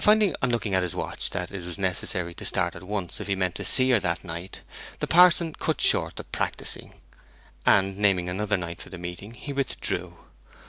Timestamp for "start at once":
2.44-3.18